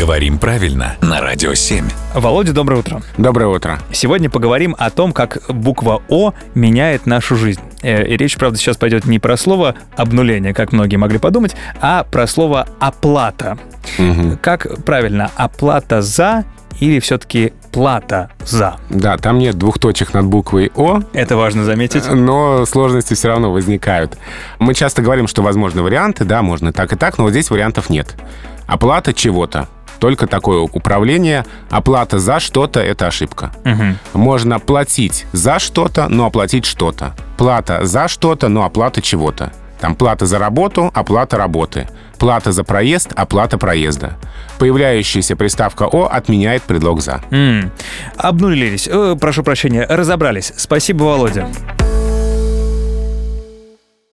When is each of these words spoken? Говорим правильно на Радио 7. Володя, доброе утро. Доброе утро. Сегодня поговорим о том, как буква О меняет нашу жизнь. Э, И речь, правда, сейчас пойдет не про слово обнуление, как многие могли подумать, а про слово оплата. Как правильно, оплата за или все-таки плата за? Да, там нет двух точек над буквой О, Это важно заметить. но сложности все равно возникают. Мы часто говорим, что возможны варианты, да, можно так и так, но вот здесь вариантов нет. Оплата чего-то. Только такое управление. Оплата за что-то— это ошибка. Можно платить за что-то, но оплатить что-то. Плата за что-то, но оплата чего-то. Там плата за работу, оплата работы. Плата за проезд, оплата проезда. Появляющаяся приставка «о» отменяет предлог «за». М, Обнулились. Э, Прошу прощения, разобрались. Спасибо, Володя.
Говорим 0.00 0.38
правильно 0.38 0.96
на 1.02 1.20
Радио 1.20 1.52
7. 1.52 1.84
Володя, 2.14 2.54
доброе 2.54 2.76
утро. 2.80 3.02
Доброе 3.18 3.48
утро. 3.48 3.78
Сегодня 3.92 4.30
поговорим 4.30 4.74
о 4.78 4.88
том, 4.88 5.12
как 5.12 5.42
буква 5.50 6.00
О 6.08 6.32
меняет 6.54 7.04
нашу 7.04 7.36
жизнь. 7.36 7.60
Э, 7.82 8.06
И 8.06 8.16
речь, 8.16 8.38
правда, 8.38 8.56
сейчас 8.58 8.78
пойдет 8.78 9.04
не 9.04 9.18
про 9.18 9.36
слово 9.36 9.74
обнуление, 9.96 10.54
как 10.54 10.72
многие 10.72 10.96
могли 10.96 11.18
подумать, 11.18 11.54
а 11.82 12.04
про 12.04 12.26
слово 12.26 12.66
оплата. 12.80 13.58
Как 14.40 14.82
правильно, 14.86 15.30
оплата 15.36 16.00
за 16.00 16.46
или 16.78 16.98
все-таки 16.98 17.52
плата 17.70 18.30
за? 18.46 18.76
Да, 18.88 19.18
там 19.18 19.38
нет 19.38 19.56
двух 19.58 19.78
точек 19.78 20.14
над 20.14 20.24
буквой 20.24 20.72
О, 20.76 21.00
Это 21.12 21.36
важно 21.36 21.64
заметить. 21.64 22.10
но 22.10 22.64
сложности 22.64 23.12
все 23.12 23.28
равно 23.28 23.52
возникают. 23.52 24.16
Мы 24.60 24.72
часто 24.72 25.02
говорим, 25.02 25.26
что 25.28 25.42
возможны 25.42 25.82
варианты, 25.82 26.24
да, 26.24 26.40
можно 26.40 26.72
так 26.72 26.90
и 26.94 26.96
так, 26.96 27.18
но 27.18 27.24
вот 27.24 27.30
здесь 27.32 27.50
вариантов 27.50 27.90
нет. 27.90 28.16
Оплата 28.66 29.12
чего-то. 29.12 29.68
Только 30.00 30.26
такое 30.26 30.60
управление. 30.60 31.44
Оплата 31.70 32.18
за 32.18 32.40
что-то— 32.40 32.80
это 32.80 33.06
ошибка. 33.06 33.52
Можно 34.14 34.58
платить 34.58 35.26
за 35.32 35.58
что-то, 35.58 36.08
но 36.08 36.26
оплатить 36.26 36.64
что-то. 36.66 37.14
Плата 37.36 37.84
за 37.84 38.08
что-то, 38.08 38.48
но 38.48 38.64
оплата 38.64 39.00
чего-то. 39.02 39.52
Там 39.80 39.94
плата 39.94 40.26
за 40.26 40.38
работу, 40.38 40.90
оплата 40.94 41.36
работы. 41.38 41.86
Плата 42.18 42.52
за 42.52 42.64
проезд, 42.64 43.12
оплата 43.16 43.56
проезда. 43.56 44.18
Появляющаяся 44.58 45.36
приставка 45.36 45.84
«о» 45.90 46.06
отменяет 46.06 46.62
предлог 46.62 47.00
«за». 47.00 47.22
М, 47.30 47.70
Обнулились. 48.18 48.86
Э, 48.92 49.16
Прошу 49.18 49.42
прощения, 49.42 49.86
разобрались. 49.88 50.52
Спасибо, 50.56 51.04
Володя. 51.04 51.48